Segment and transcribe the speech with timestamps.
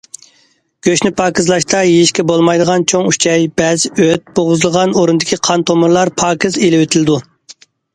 [0.87, 7.25] گۆشنى پاكىزلاشتا يېيىشكە بولمايدىغان چوڭ ئۈچەي، بەز، ئۆت، بوغۇزلىغان ئورۇندىكى قان تومۇرلار پاكىز ئېلىۋېتىلىدۇ.